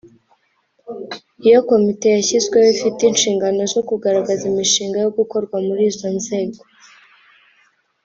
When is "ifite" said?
2.75-3.01